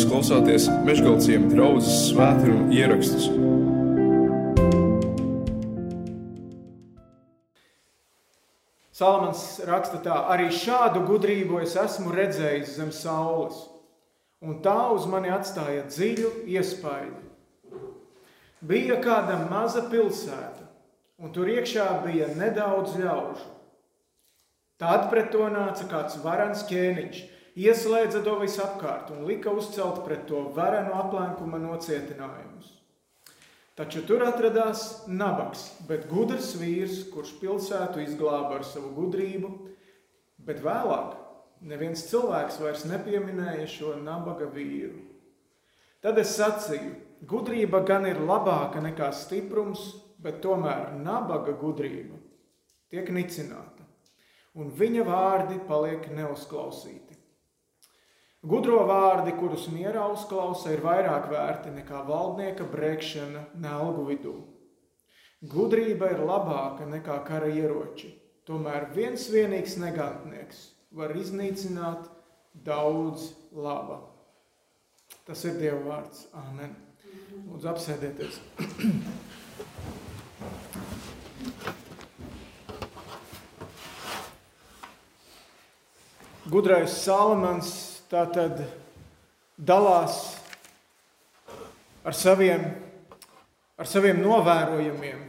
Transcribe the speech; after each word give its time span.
Jūs 0.00 0.08
klausāties 0.08 0.66
Meškāļu 0.86 1.48
draugas 1.50 1.88
svētkrājuma 2.06 2.72
ierakstus. 2.72 3.26
Salamans 8.96 9.42
raksta 9.68 10.00
tā, 10.00 10.14
arī 10.32 10.46
šādu 10.56 11.02
gudrību 11.04 11.60
es 11.60 11.74
esmu 11.76 12.14
redzējis 12.16 12.78
zem 12.78 12.94
saules, 12.96 13.58
un 14.40 14.62
tā 14.64 14.78
uz 14.94 15.04
mani 15.04 15.34
atstāja 15.36 15.82
dziļu 15.90 16.30
iespaidu. 16.48 17.20
Bija 18.64 18.96
kāda 19.04 19.36
maza 19.50 19.82
pilsēta, 19.92 20.64
un 21.20 21.34
tur 21.36 21.52
iekšā 21.58 21.90
bija 22.06 22.30
nedaudz 22.40 22.96
ļaužu. 23.02 23.52
Tad 24.80 25.10
pret 25.12 25.28
to 25.36 25.44
nāca 25.52 25.84
kāds 25.92 26.16
varans 26.24 26.64
ķēniņš, 26.72 27.20
ieslēdza 27.58 28.22
to 28.26 28.36
visapkārt 28.42 29.10
un 29.14 29.24
lika 29.28 29.50
uzcelt 29.50 30.04
pret 30.04 30.26
to 30.28 30.44
varenu 30.54 30.94
aplenkuma 30.98 31.58
nocietinājumus. 31.62 32.76
Taču 33.78 34.02
tur 34.04 34.26
atradās 34.26 35.06
nabaks, 35.08 35.62
bet 35.88 36.04
gudrs 36.10 36.52
vīrs, 36.60 37.06
kurš 37.14 37.32
pilsētu 37.40 38.02
izglāba 38.04 38.58
ar 38.58 38.66
savu 38.68 38.90
gudrību, 38.98 39.50
bet 40.44 40.60
vēlāk 40.64 41.14
neviens 41.64 42.02
cilvēks 42.10 42.58
vairs 42.60 42.84
nepieminēja 42.88 43.66
šo 43.70 43.94
nabaga 44.02 44.50
vīru. 44.52 45.00
Tad 46.04 46.18
es 46.20 46.34
sacīju, 46.36 46.92
gudrība 47.28 47.82
gan 47.88 48.06
ir 48.08 48.20
labāka 48.24 48.80
nekā 48.84 49.10
stiprums, 49.16 49.94
bet 50.20 50.42
tomēr 50.44 50.92
nabaga 51.00 51.54
gudrība 51.56 52.18
tiek 52.90 53.08
nicināta, 53.14 53.84
un 54.58 54.72
viņa 54.76 55.04
vārdi 55.06 55.60
paliek 55.68 56.08
neuzklausīti. 56.12 57.09
Gudro 58.40 58.86
vārdi, 58.88 59.34
kurus 59.36 59.66
mierā 59.68 60.06
uzklausa, 60.14 60.70
ir 60.72 60.80
vairāk 60.80 61.26
vērti 61.28 61.74
nekā 61.74 61.98
valdnieka 62.08 62.64
brēkšana 62.72 63.42
nelgu 63.60 64.06
vidū. 64.08 64.32
Gudrība 65.44 66.08
ir 66.14 66.22
labāka 66.24 66.86
nekā 66.88 67.18
kara 67.26 67.50
ieroči. 67.52 68.14
Tomēr 68.48 68.88
viens 68.96 69.26
vienīgs 69.28 69.76
negantnieks 69.76 70.70
var 70.96 71.12
iznīcināt 71.20 72.08
daudz 72.64 73.28
laba. 73.52 74.00
Tas 75.28 75.44
ir 75.44 75.60
Dieva 75.60 75.84
vārds. 75.84 76.24
Āmen. 76.32 76.72
Lūdzu, 77.44 77.68
apsēdieties. 77.74 78.40
Gudrais 86.50 86.96
Salamans 87.04 87.89
tā 88.10 88.24
tad 88.34 88.64
dalās 89.54 90.16
ar 92.02 92.16
saviem, 92.16 92.64
ar 93.78 93.86
saviem 93.86 94.18
novērojumiem. 94.24 95.26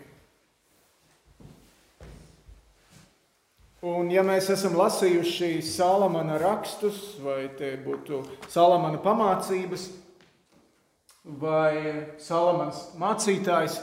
Un, 3.85 4.09
ja 4.13 4.21
mēs 4.25 4.49
esam 4.53 4.75
lasījuši 4.77 5.55
Salamana 5.65 6.39
rakstus, 6.41 7.19
vai 7.21 7.47
te 7.57 7.73
būtu 7.81 8.23
Salamana 8.49 8.97
pamācības, 9.01 9.87
vai 11.41 12.07
Salamans 12.21 12.83
mācītājs, 13.01 13.77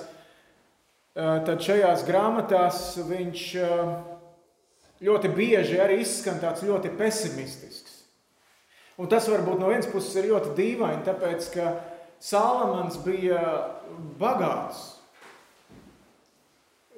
tad 1.15 1.63
šajās 1.63 2.03
grāmatās 2.07 2.83
viņš 3.07 3.45
ļoti 5.07 5.33
bieži 5.35 5.79
arī 5.83 6.01
izskan 6.03 6.39
tāds 6.43 6.67
ļoti 6.67 6.95
pesimistisks. 6.99 7.88
Un 8.99 9.07
tas 9.11 9.29
varbūt 9.31 9.61
no 9.61 9.71
vienas 9.71 9.87
puses 9.91 10.17
ir 10.19 10.31
ļoti 10.33 10.57
dīvaini, 10.59 11.05
tāpēc 11.07 11.51
ka 11.55 11.73
Salamans 12.19 12.99
bija 13.05 13.43
bagāts. 14.19 14.97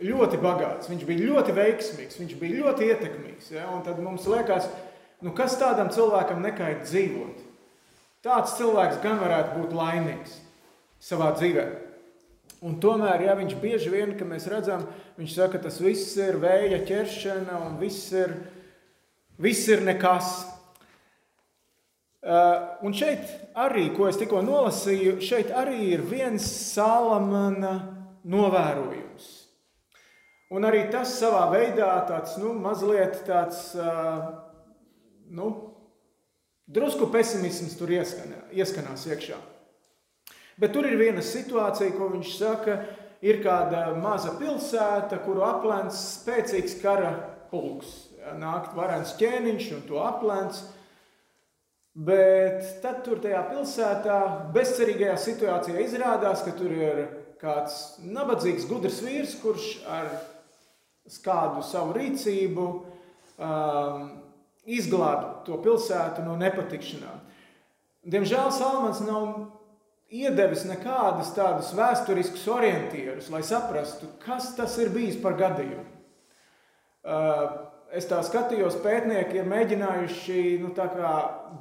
Ļoti 0.00 0.38
bagāts, 0.40 0.88
viņš 0.88 1.04
bija 1.04 1.26
ļoti 1.28 1.52
veiksmīgs, 1.58 2.16
viņš 2.22 2.38
bija 2.40 2.62
ļoti 2.62 2.88
ietekmīgs. 2.88 3.50
Ja? 3.52 3.66
Un 3.74 3.84
tad 3.84 4.00
mums 4.00 4.24
liekas, 4.32 4.70
nu 5.20 5.34
kas 5.36 5.58
tādam 5.60 5.92
cilvēkam 5.92 6.40
nekait 6.40 6.86
dzīvot? 6.88 7.44
Tāds 8.24 8.56
cilvēks 8.56 9.02
gan 9.04 9.20
varētu 9.20 9.60
būt 9.60 9.76
laimīgs 9.76 10.38
savā 11.04 11.34
dzīvē. 11.36 11.66
Un 12.64 12.74
tomēr, 12.80 13.22
ja 13.24 13.34
viņš 13.36 13.54
bieži 13.60 13.92
vien, 13.92 14.10
kad 14.16 14.28
mēs 14.28 14.44
redzam, 14.52 14.82
viņš 15.16 15.36
saka, 15.36 15.60
tas 15.64 15.78
viss 15.80 16.16
ir 16.20 16.36
vēja 16.40 16.82
ķeršana 16.88 17.60
un 17.64 17.78
viss 17.80 18.10
ir, 18.12 18.34
viss 19.40 19.68
ir 19.72 19.84
nekas. 19.84 20.42
Uh, 22.20 22.76
un 22.84 22.92
šeit 22.92 23.30
arī, 23.56 23.86
ko 23.96 24.04
es 24.10 24.18
tikko 24.20 24.42
nolasīju, 24.44 25.16
šeit 25.24 25.54
arī 25.56 25.94
ir 25.94 26.02
viens 26.04 26.44
salamana 26.44 27.78
novērojums. 28.28 29.28
Un 30.52 30.66
arī 30.68 30.82
tas 30.92 31.14
savā 31.16 31.46
veidā 31.54 31.88
tāds, 32.10 32.34
nu, 32.42 32.52
mazliet 32.60 33.22
tāds, 33.24 33.70
uh, 33.78 34.26
nu, 35.32 35.48
drusku 36.68 37.08
pesimisms 37.14 37.78
tur 37.78 37.94
ieskanā, 37.94 38.42
ieskanās 38.52 39.06
iekšā. 39.08 39.38
Bet 40.60 40.74
tur 40.76 40.84
ir 40.90 40.98
viena 41.00 41.22
situācija, 41.24 41.94
ko 41.96 42.10
viņš 42.12 42.34
saka, 42.36 42.76
ir 43.24 43.40
kāda 43.44 43.94
maza 43.96 44.34
pilsēta, 44.36 45.22
kuru 45.24 45.46
aplēns 45.46 45.96
spēcīgs 46.18 46.76
kara 46.82 47.14
pulks. 47.48 48.10
Nākt 48.36 48.76
varens 48.76 49.14
ķēniņš 49.16 49.70
un 49.78 49.82
to 49.88 50.04
aplēns. 50.04 50.60
Bet 51.94 52.82
tad 52.84 53.00
tur 53.02 53.18
tajā 53.18 53.40
pilsētā, 53.48 54.18
bezcerīgajā 54.54 55.16
situācijā, 55.18 55.80
izrādās, 55.82 56.44
ka 56.46 56.54
tur 56.54 56.70
ir 56.70 57.00
kāds 57.40 57.98
nabadzīgs, 58.04 58.68
gudrs 58.70 59.00
vīrs, 59.02 59.34
kurš 59.42 59.72
ar 59.90 60.12
kādu 61.24 61.64
savu 61.66 61.96
rīcību 61.96 62.66
um, 62.70 64.04
izglāba 64.70 65.40
to 65.46 65.58
pilsētu 65.64 66.22
no 66.22 66.36
nepatikšanām. 66.38 67.24
Diemžēl 68.10 68.52
Salmans 68.54 69.02
nav 69.02 69.48
iedevis 70.10 70.62
nekādus 70.68 71.32
tādus 71.34 71.72
vēsturiskus 71.76 72.46
orientierus, 72.50 73.32
lai 73.34 73.42
saprastu, 73.46 74.08
kas 74.22 74.52
tas 74.54 74.78
ir 74.78 74.92
bijis 74.94 75.18
par 75.22 75.34
gadījumu. 75.40 75.86
Uh, 77.00 77.69
es 77.96 78.06
tā 78.10 78.20
skatījos, 78.26 78.78
pētnieki 78.84 79.40
ir 79.40 79.50
mēģinājuši 79.50 80.42
nu, 80.62 80.72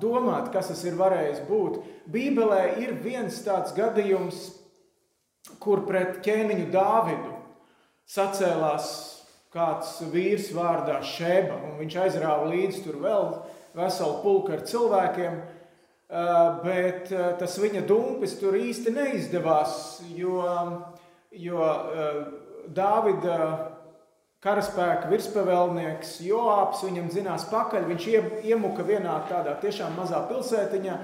domāt, 0.01 0.49
kas 0.53 0.71
tas 0.71 0.83
ir 0.85 0.97
varējis 0.99 1.43
būt. 1.49 1.79
Bībelē 2.11 2.63
ir 2.83 2.95
viens 3.03 3.39
tāds 3.45 3.73
gadījums, 3.77 4.49
kur 5.59 5.85
pret 5.87 6.19
ķēniņu 6.25 6.67
Dāvidu 6.73 7.37
sacēlās 8.09 8.89
kāds 9.53 9.95
vīrs 10.13 10.51
vārdā 10.53 10.99
Šeba, 11.05 11.57
un 11.65 11.79
viņš 11.79 11.95
aizrāva 12.03 12.49
līdzi 12.51 12.83
tur 12.85 12.99
vēl 13.01 13.31
veselu 13.77 14.19
pulku 14.23 14.53
ar 14.53 14.61
cilvēkiem, 14.69 15.39
bet 16.65 17.09
tas 17.41 17.57
viņa 17.61 17.83
dumpis 17.89 18.35
tur 18.39 18.57
īsti 18.57 18.93
neizdevās, 18.93 19.73
jo, 20.17 20.43
jo 21.33 21.65
Dāvida 22.69 23.37
karaspēka 24.43 25.09
virspavēlnieks 25.11 26.19
Joāps 26.23 26.83
viņam 26.87 27.09
zinās 27.11 27.47
pakaļ. 27.51 27.87
Viņš 27.89 28.07
iemuka 28.47 28.85
vienā 28.87 29.17
tādā 29.29 29.57
tiešām 29.63 29.97
mazā 29.99 30.21
pilsētiņā, 30.29 30.95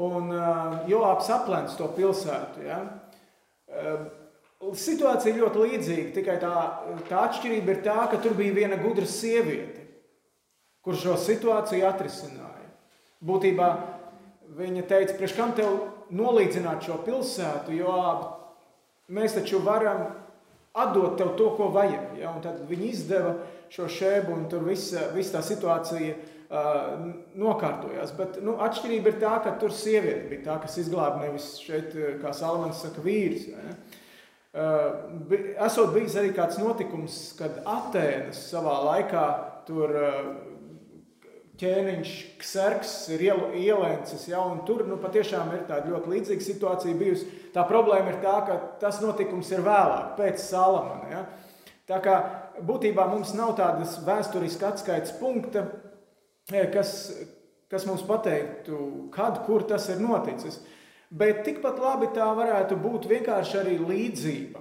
un 0.00 0.32
uh, 0.32 0.80
Joāps 0.88 1.28
aplēns 1.34 1.76
to 1.78 1.90
pilsētu. 1.96 2.64
Ja? 2.64 2.80
Uh, 3.68 4.08
situācija 4.76 5.36
ļoti 5.36 5.64
līdzīga, 5.66 6.08
tikai 6.16 6.38
tā, 6.42 6.54
tā 7.08 7.24
atšķirība 7.26 7.76
ir 7.76 7.84
tā, 7.84 8.00
ka 8.10 8.20
tur 8.22 8.36
bija 8.38 8.56
viena 8.62 8.80
gudra 8.80 9.08
sieviete, 9.08 9.86
kur 10.84 10.96
šo 10.96 11.16
situāciju 11.20 11.86
atrisināja. 11.88 12.68
Būtībā 13.24 13.68
viņa 14.56 14.86
teica, 14.88 15.16
priekš 15.16 15.36
kam 15.36 15.52
tev 15.56 15.76
nolīdzināt 16.16 16.84
šo 16.86 16.98
pilsētu, 17.04 17.76
jo 17.76 17.94
mēs 19.12 19.36
taču 19.36 19.60
varam 19.64 20.08
atdot 20.72 21.16
tev 21.18 21.34
to, 21.38 21.52
ko 21.56 21.70
vajag. 21.74 22.18
Ja? 22.20 22.34
Un 22.34 22.42
tad 22.44 22.60
viņi 22.68 22.90
izdeva 22.90 23.34
šo 23.72 23.88
šēbu, 23.90 24.34
un 24.34 24.50
tur 24.50 24.66
visa, 24.66 25.08
visa 25.14 25.38
tā 25.38 25.44
situācija 25.46 26.16
uh, 26.16 26.92
nokārtojās. 27.38 28.14
Bet 28.18 28.40
nu, 28.44 28.56
atšķirība 28.62 29.12
ir 29.12 29.18
tā, 29.22 29.36
ka 29.44 29.56
tur 29.60 29.74
sieviete 29.74 30.28
bija 30.30 30.46
tā, 30.50 30.60
kas 30.64 30.78
izglāba 30.82 31.24
nevis 31.24 31.52
šeit, 31.62 31.96
kā 32.22 32.34
Salmans 32.36 32.82
saka, 32.84 33.02
vīrs. 33.06 33.48
Ja? 33.50 33.74
Uh, 34.50 35.34
esot 35.62 35.92
bijis 35.94 36.16
arī 36.18 36.32
kāds 36.34 36.58
notikums, 36.58 37.18
kad 37.38 37.60
Atēnas 37.70 38.48
savā 38.50 38.80
laikā 38.88 39.26
tur 39.68 39.94
uh, 39.94 40.24
ķēniņš, 41.60 42.14
kserks 42.40 42.92
ir 43.14 43.26
ielēncis, 43.28 44.26
ja, 44.30 44.40
un 44.42 44.62
tur 44.66 44.86
nu, 44.88 44.96
patiešām 45.00 45.52
ir 45.54 45.66
tāda 45.68 45.92
ļoti 45.92 46.14
līdzīga 46.14 46.46
situācija 46.46 46.96
bijusi. 46.98 47.28
Tā 47.54 47.64
problēma 47.66 48.12
ir 48.12 48.20
tā, 48.22 48.36
ka 48.46 48.56
tas 48.82 49.00
notikums 49.02 49.50
ir 49.50 49.64
vēlāk, 49.66 50.14
pēc 50.18 50.42
Salamana. 50.42 51.10
Ja. 51.10 51.22
Tā 51.90 51.98
kā 52.04 52.16
būtībā 52.62 53.08
mums 53.10 53.32
nav 53.34 53.56
tādas 53.58 53.96
vēsturiski 54.06 54.66
atskaites 54.68 55.14
punkta, 55.18 55.64
eh, 56.52 56.68
kas, 56.70 57.12
kas 57.70 57.86
mums 57.88 58.04
pateiktu, 58.06 59.10
kad, 59.14 59.42
kur 59.46 59.66
tas 59.66 59.88
ir 59.88 59.98
noticis. 60.02 60.60
Bet 61.10 61.42
tikpat 61.44 61.80
labi 61.82 62.12
tā 62.14 62.28
varētu 62.36 62.76
būt 62.78 63.08
vienkārši 63.10 63.56
arī 63.58 63.78
līdzība, 63.82 64.60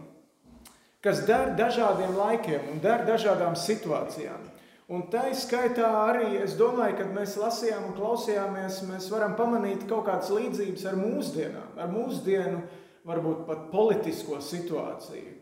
kas 1.05 1.21
der 1.27 1.53
dažādiem 1.59 2.15
laikiem 2.17 2.71
un 2.73 2.79
der 2.81 3.05
dažādām 3.05 3.53
situācijām. 3.53 4.49
Un 4.89 5.03
tā 5.13 5.27
izskaitā 5.29 5.85
arī 6.07 6.39
es 6.41 6.55
domāju, 6.57 6.95
kad 6.97 7.11
mēs 7.13 7.35
lasījām 7.37 7.91
un 7.91 7.97
klausījāmies, 7.97 8.79
mēs 8.89 9.09
varam 9.13 9.35
pamanīt 9.37 9.85
kaut 9.89 10.07
kādas 10.07 10.31
līdzības 10.33 10.85
ar 10.89 10.97
mūsdienām, 10.97 11.75
ar 11.77 11.91
mūsdienu, 11.93 12.63
varbūt 13.05 13.43
pat 13.45 13.67
politisko 13.69 14.39
situāciju, 14.41 15.35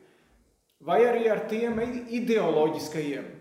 vai 0.83 0.99
arī 1.07 1.29
ar 1.31 1.45
tiem 1.47 1.79
ideoloģiskajiem 2.19 3.31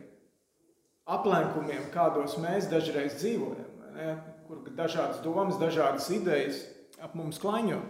aplenkumiem, 1.16 1.90
kādos 1.94 2.38
mēs 2.42 2.70
dažreiz 2.70 3.18
dzīvojam, 3.18 4.22
kur 4.46 4.62
dažādas 4.78 5.18
domas, 5.26 5.58
dažādas 5.58 6.06
idejas 6.14 6.62
ap 7.02 7.18
mums 7.18 7.38
klaņo. 7.42 7.82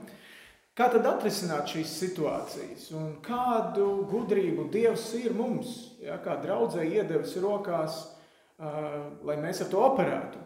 Kā 0.77 0.91
tad 0.93 1.07
atrisināt 1.09 1.71
šīs 1.73 1.93
situācijas 2.03 2.91
un 2.99 3.15
kādu 3.25 4.03
gudrību 4.11 4.67
Dievs 4.75 5.07
ir 5.17 5.33
mums, 5.33 5.71
ja, 6.05 6.19
kā 6.21 6.35
draudzē 6.43 6.85
iedevis 6.85 7.33
rokās, 7.41 8.03
uh, 8.61 9.07
lai 9.25 9.39
mēs 9.41 9.63
ar 9.65 9.71
to 9.73 9.81
operētu? 9.81 10.43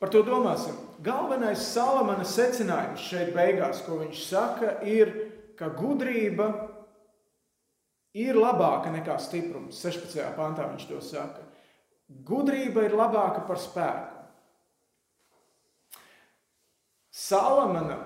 Par 0.00 0.12
to 0.12 0.20
domāsim. 0.24 0.76
Galvenais 1.04 1.64
Salamana 1.64 2.28
secinājums 2.28 3.08
šeit 3.08 3.32
beigās, 3.32 3.80
ko 3.84 4.02
viņš 4.02 4.20
saka, 4.26 4.76
ir, 4.84 5.10
ka 5.56 5.72
gudrība 5.76 6.52
ir 8.16 8.36
labāka 8.36 8.92
nekā 8.92 9.16
stiprums. 9.20 9.80
16. 9.80 10.20
pantā 10.36 10.68
viņš 10.70 10.86
to 10.92 11.00
saka. 11.04 11.44
Gudrība 12.08 12.84
ir 12.84 12.96
labāka 13.00 13.46
par 13.48 13.60
spēku. 13.60 14.19
Salamana 17.20 17.98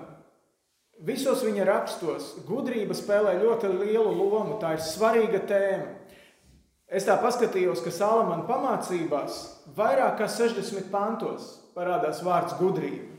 visos 1.07 1.43
viņa 1.45 1.65
rakstos 1.67 2.33
gudrība 2.47 2.95
spēlē 2.97 3.37
ļoti 3.39 3.71
lielu 3.71 4.11
lomu. 4.11 4.57
Tā 4.59 4.75
ir 4.75 4.83
svarīga 4.83 5.39
tēma. 5.47 5.93
Es 6.85 7.07
tā 7.07 7.15
paskatījos, 7.17 7.81
ka 7.81 7.93
Salamana 7.93 8.45
pamācībās 8.45 9.39
vairāk 9.77 10.19
kā 10.19 10.27
60 10.29 10.91
pantos 10.91 11.47
parādās 11.75 12.21
vārds 12.23 12.57
gudrība. 12.59 13.09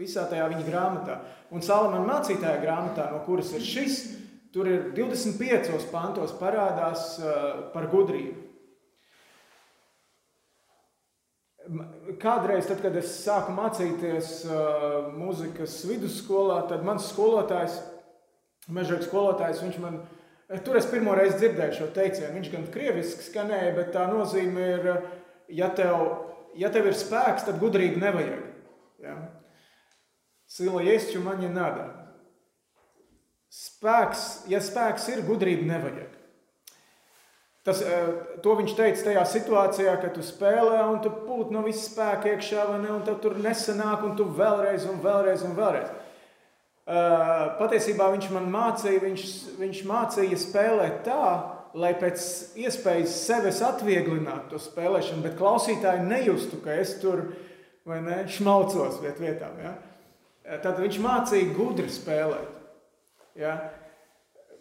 Visā 0.00 0.24
tajā 0.30 0.46
viņa 0.48 0.64
grāmatā. 0.64 1.18
Un 1.52 1.62
Salamana 1.62 2.06
mācītāja 2.06 2.62
grāmatā, 2.62 3.10
no 3.12 3.20
kuras 3.26 3.50
ir 3.58 3.66
šis, 3.66 3.98
tur 4.54 4.70
ir 4.70 4.88
25 4.96 5.90
pantos 5.92 6.32
parādās 6.38 7.18
uh, 7.20 7.66
par 7.74 7.90
gudrību. 7.92 8.46
Kādreiz, 12.20 12.66
tad, 12.68 12.82
kad 12.84 12.96
es 13.00 13.12
sāku 13.22 13.54
mācīties 13.56 14.30
uh, 14.44 15.10
mūzikas 15.16 15.78
vidusskolā, 15.88 16.58
tad 16.68 16.84
mans 16.84 17.06
skolotājs, 17.08 17.78
mežģīgs 18.68 19.08
skolotājs, 19.08 19.62
viņš 19.64 19.78
man, 19.80 19.96
tur 20.66 20.76
es 20.76 20.88
pirmo 20.90 21.14
reizi 21.16 21.38
dzirdēju 21.40 21.78
šo 21.78 21.88
teicienu. 21.96 22.34
Viņš 22.36 22.52
gan 22.52 22.68
krieviski 22.74 23.24
skanēja, 23.24 23.72
bet 23.78 23.92
tā 23.96 24.04
nozīme 24.10 24.68
ir, 24.74 24.90
ja 25.56 25.70
tev, 25.72 26.04
ja 26.60 26.68
tev 26.74 26.90
ir 26.90 26.98
spēks, 26.98 27.48
tad 27.48 27.60
gudrību 27.62 28.02
nevajag. 28.04 28.44
Ja? 29.00 29.16
Sila 30.50 30.84
ješķu 30.84 31.24
man 31.24 31.40
ja 31.46 31.50
nada. 31.54 31.88
Spēks, 33.50 34.26
ja 34.50 34.60
spēks 34.62 35.08
ir, 35.14 35.24
gudrību 35.26 35.64
nevajag. 35.72 36.19
Tas, 37.70 37.84
to 38.42 38.54
viņš 38.58 38.72
teica 38.74 39.04
tajā 39.06 39.20
situācijā, 39.30 39.92
kad 40.02 40.10
tu 40.16 40.24
spēlē 40.26 40.80
un 40.90 40.96
tu 41.04 41.12
pūti 41.12 41.54
no 41.54 41.60
visas 41.62 41.84
spēka 41.92 42.32
iekšā, 42.32 42.64
vai 42.66 42.80
ne? 42.82 42.88
Un 42.96 43.04
tev 43.06 43.20
tur 43.22 43.36
nesanāk, 43.38 44.02
un 44.08 44.16
tu 44.18 44.26
vēlreiz, 44.26 44.88
un 44.90 44.98
vēlreiz, 45.04 45.44
un 45.46 45.54
vēlreiz. 45.54 45.92
Patiesībā 47.60 48.08
viņš 48.10 48.26
man 48.34 48.48
mācīja, 48.50 49.04
viņš, 49.04 49.26
viņš 49.60 49.82
mācīja 49.86 50.38
spēlēt 50.42 51.04
tā, 51.06 51.28
lai 51.78 51.92
pēc 51.94 52.24
iespējas 52.58 53.14
sevis 53.28 53.60
atvieglinātu 53.62 54.56
to 54.56 54.62
spēlēšanu, 54.64 55.22
bet 55.28 55.38
klausītāji 55.38 56.08
nejustu, 56.08 56.58
ka 56.64 56.74
es 56.82 56.96
tur 56.98 57.28
ne, 57.86 58.24
šmaucos 58.26 58.98
viet 59.04 59.22
vietām. 59.22 59.62
Ja? 59.62 59.76
Tad 60.64 60.82
viņš 60.82 60.98
mācīja 61.06 61.54
gudri 61.54 61.86
spēlēt. 61.86 62.58
Ja? 63.38 63.54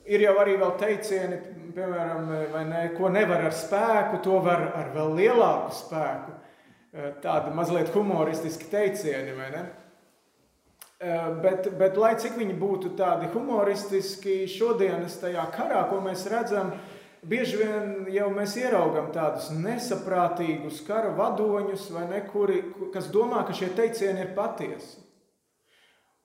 Ir 0.09 0.23
jau 0.25 0.35
arī 0.41 0.55
teicieni, 0.79 1.37
piemēram, 1.75 2.29
ne, 2.69 2.83
ko 2.97 3.09
nevar 3.13 3.45
ar 3.45 3.53
spēku, 3.53 4.23
to 4.25 4.39
var 4.41 4.71
ar 4.73 4.93
vēl 4.95 5.13
lielāku 5.19 5.75
spēku. 5.77 6.37
Eh, 6.89 7.11
tādi 7.21 7.53
mazliet 7.53 7.91
humoristiski 7.93 8.65
teicieni, 8.71 9.35
vai 9.37 9.49
ne? 9.53 9.65
Eh, 10.99 11.27
bet, 11.43 11.69
bet, 11.77 11.97
lai 12.01 12.15
cik 12.17 12.39
viņi 12.39 12.55
būtu 12.57 12.95
tādi 12.97 13.29
humoristiski, 13.35 14.47
šodienas 14.49 15.19
tajā 15.21 15.45
karā, 15.53 15.83
ko 15.91 16.01
mēs 16.01 16.25
redzam, 16.31 16.73
bieži 17.21 17.59
vien 17.61 18.09
jau 18.09 18.31
mēs 18.33 18.57
ieraugam 18.57 19.11
tādus 19.13 19.51
nesaprātīgus 19.53 20.81
kara 20.87 21.13
vadoņus, 21.13 21.85
ne, 22.09 22.23
kuri, 22.33 22.63
kas 22.91 23.11
domā, 23.13 23.45
ka 23.45 23.53
šie 23.53 23.69
teicieni 23.77 24.25
ir 24.25 24.33
patiesi. 24.33 24.97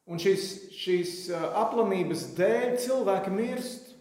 Un 0.05 0.21
šīs, 0.21 0.49
šīs 0.77 1.12
aplamības 1.33 2.27
dēļ 2.37 2.75
cilvēki 2.85 3.33
mirst. 3.33 3.95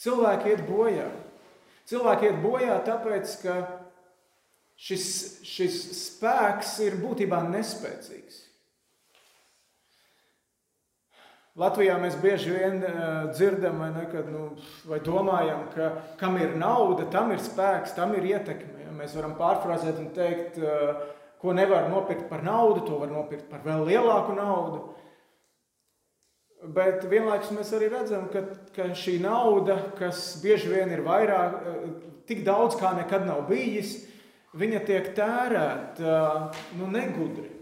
Cilvēki 0.00 0.54
iet 0.54 0.62
bojā. 0.68 1.08
Cilvēki 1.88 2.30
iet 2.30 2.38
bojā 2.40 2.78
tāpēc, 2.86 3.34
ka 3.42 3.56
šis, 4.78 5.08
šis 5.44 5.80
spēks 5.98 6.78
ir 6.86 6.96
būtībā 7.02 7.42
nespēcīgs. 7.50 8.44
Latvijā 11.58 11.96
mēs 11.98 12.14
bieži 12.22 12.52
vien 12.54 12.76
dzirdam, 13.32 13.80
vai, 13.82 13.88
ne, 13.90 14.04
kad, 14.12 14.28
nu, 14.30 14.52
vai 14.86 15.00
domājam, 15.02 15.64
ka 15.74 15.88
kam 16.20 16.36
ir 16.38 16.54
nauda, 16.54 17.08
tam 17.10 17.32
ir 17.34 17.42
spēks, 17.42 17.96
tam 17.96 18.14
ir 18.14 18.28
ietekme. 18.30 18.86
Mēs 18.98 19.16
varam 19.18 19.34
pārfrāzēt 19.38 19.98
un 19.98 20.08
teikt, 20.14 20.56
uh, 20.62 21.02
ko 21.40 21.54
nevar 21.54 21.88
nopirkt 21.90 22.28
par 22.30 22.42
naudu, 22.42 22.84
to 22.86 22.98
var 22.98 23.12
nopirkt 23.12 23.48
par 23.50 23.62
vēl 23.66 23.86
lielāku 23.88 24.34
naudu. 24.36 24.82
Bet 26.74 27.04
vienlaikus 27.06 27.52
mēs 27.54 27.70
arī 27.76 27.92
redzam, 27.92 28.26
ka, 28.32 28.42
ka 28.74 28.88
šī 28.98 29.20
nauda, 29.22 29.76
kas 29.98 30.40
bieži 30.42 30.72
vien 30.72 30.90
ir 30.90 31.04
vairāk, 31.06 31.60
tik 32.26 32.42
daudz 32.46 32.74
kā 32.80 32.90
nekad 32.98 33.28
nav 33.28 33.44
bijis, 33.50 34.00
viņa 34.58 34.80
tiek 34.88 35.12
tērēta 35.14 36.16
nu, 36.80 36.90
negudri. 36.90 37.52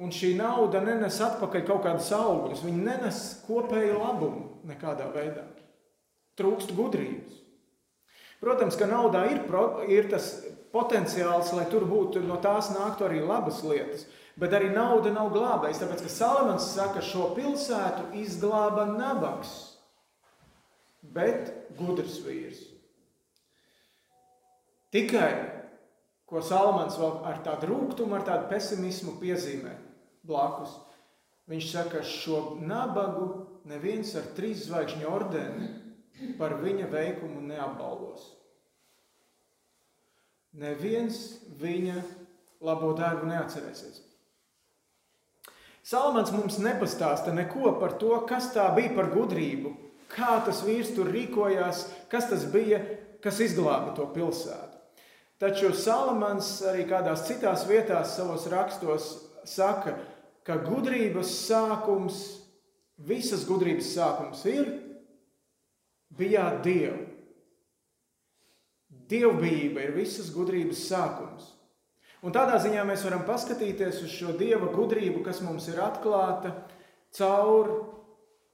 Un 0.00 0.10
šī 0.14 0.32
nauda 0.38 0.80
nenes 0.82 1.20
atpakaļ 1.22 1.66
kaut 1.68 1.84
kādas 1.84 2.08
augļus, 2.16 2.64
viņa 2.64 2.86
nenes 2.88 3.20
kopēju 3.44 4.00
labumu 4.00 4.64
nekādā 4.66 5.10
veidā. 5.12 5.44
Trūkst 6.40 6.72
gudrības. 6.74 7.36
Protams, 8.42 8.74
ka 8.80 8.88
naudā 8.90 9.26
ir, 9.30 9.44
ir 9.92 10.08
tas 10.10 10.32
potenciāls, 10.72 11.52
lai 11.56 11.66
tur 11.70 11.84
būtu 11.88 12.22
no 12.24 12.38
tās 12.42 12.72
nāktu 12.72 13.06
arī 13.06 13.20
labas 13.24 13.60
lietas. 13.66 14.06
Bet 14.40 14.54
arī 14.56 14.70
nauda 14.72 15.12
nav 15.12 15.28
glābējs, 15.34 15.82
tāpēc 15.82 16.06
ka 16.06 16.10
Salamans 16.10 16.70
saka, 16.72 17.02
šo 17.04 17.34
pilsētu 17.36 18.14
izglāba 18.22 18.86
nabaks, 18.88 19.50
bet 21.02 21.52
gudrs 21.76 22.16
vīrs. 22.24 22.62
Tikai 24.92 25.32
ko 26.28 26.40
Salamans 26.40 26.96
vēl 27.00 27.20
ar 27.28 27.42
tādu 27.44 27.68
rūkumu, 27.68 28.16
ar 28.16 28.24
tādu 28.24 28.48
pesimismu 28.48 29.18
piezīmē 29.20 29.76
blakus. 30.24 30.72
Viņš 31.52 31.68
saka, 31.68 32.00
šo 32.06 32.56
nabagu 32.64 33.26
neviens 33.68 34.14
ar 34.16 34.32
trīs 34.36 34.64
zvaigžņu 34.68 35.10
ordeni 35.12 35.68
par 36.38 36.56
viņa 36.62 36.88
veikumu 36.88 37.42
neapbalvos 37.44 38.30
neviens 40.52 41.18
viņa 41.60 42.00
labo 42.62 42.92
darbu 42.96 43.28
neatcerēsies. 43.30 44.02
Salmans 45.82 46.30
mums 46.30 46.60
nepastāsta 46.62 47.32
neko 47.34 47.74
par 47.80 47.96
to, 47.98 48.14
kas 48.28 48.52
tā 48.54 48.68
bija 48.76 48.92
par 48.94 49.10
gudrību, 49.10 49.72
kā 50.12 50.36
tas 50.46 50.62
vīrs 50.62 50.92
tur 50.94 51.10
rīkojās, 51.10 51.86
kas 52.12 52.28
tas 52.30 52.44
bija, 52.52 52.78
kas 53.24 53.40
izglāba 53.42 53.96
to 53.96 54.06
pilsētu. 54.14 54.78
Taču 55.42 55.72
Salamans 55.74 56.60
arī 56.70 56.84
kādās 56.86 57.24
citās 57.26 57.64
vietās 57.66 58.14
savos 58.14 58.46
rakstos 58.46 59.08
saka, 59.48 59.96
ka 60.46 60.60
gudrības 60.62 61.32
sākums, 61.48 62.20
visas 63.02 63.42
gudrības 63.48 63.88
sākums 63.96 64.44
ir 64.46 64.68
bijāt 66.14 66.62
Dievu. 66.62 67.11
Dievbijība 69.10 69.82
ir 69.82 69.96
visas 69.96 70.30
gudrības 70.34 70.84
sākums. 70.88 71.50
Un 72.22 72.34
tādā 72.34 72.58
ziņā 72.62 72.84
mēs 72.86 73.02
varam 73.02 73.24
paskatīties 73.26 74.04
uz 74.04 74.12
šo 74.14 74.36
dieva 74.38 74.68
gudrību, 74.70 75.24
kas 75.26 75.40
mums 75.42 75.66
ir 75.72 75.80
atklāta 75.82 76.52
caur 77.18 77.72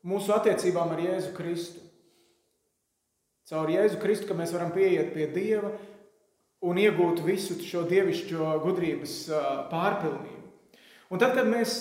mūsu 0.09 0.33
attiecībām 0.33 0.95
ar 0.95 1.03
Jēzu 1.05 1.35
Kristu. 1.37 1.85
Caur 3.49 3.69
Jēzu 3.73 4.01
Kristu, 4.01 4.29
ka 4.29 4.37
mēs 4.37 4.55
varam 4.57 4.73
pieiet 4.73 5.13
pie 5.13 5.29
Dieva 5.33 5.71
un 6.65 6.81
iegūt 6.81 7.23
visu 7.25 7.59
šo 7.63 7.85
dievišķo 7.89 8.57
gudrības 8.65 9.15
pārpilnību. 9.71 10.49
Un 11.13 11.21
tad, 11.21 11.37
kad 11.37 11.49
mēs 11.49 11.79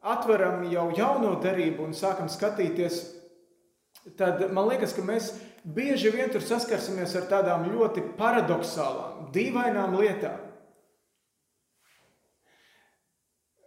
atveram 0.00 0.64
jau 0.72 0.88
jauno 0.96 1.36
darību 1.40 1.84
un 1.86 1.96
sākam 1.96 2.28
skatīties, 2.32 3.00
tad 4.16 4.42
man 4.56 4.68
liekas, 4.72 4.96
ka 4.96 5.04
mēs 5.04 5.34
bieži 5.64 6.12
vien 6.14 6.30
tur 6.32 6.44
saskarsimies 6.44 7.16
ar 7.18 7.26
tādām 7.30 7.66
ļoti 7.72 8.04
paradoxālām, 8.18 9.28
dīvainām 9.34 9.98
lietām. 10.00 10.46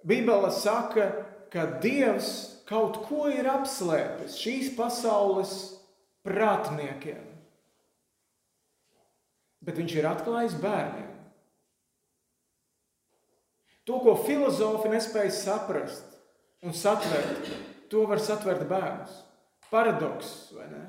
Bībele 0.04 0.50
saka, 0.52 1.12
ka 1.54 1.68
Dievs 1.84 2.32
kaut 2.68 3.04
ko 3.08 3.30
ir 3.32 3.48
apslēpis 3.48 4.36
šīs 4.42 4.74
pasaules 4.76 5.54
prātniekiem 6.28 7.34
bet 9.64 9.80
viņš 9.80 9.98
ir 9.98 10.08
atklājis 10.10 10.56
bērniem. 10.62 11.12
To, 13.88 14.00
ko 14.00 14.16
filozofi 14.24 14.92
nespēja 14.92 15.34
saprast 15.36 16.20
un 16.64 16.76
satvert, 16.76 17.50
to 17.92 18.06
var 18.08 18.22
satvert 18.24 18.64
bērns. 18.70 19.16
Paradoks, 19.72 20.54
vai 20.56 20.70
ne? 20.72 20.84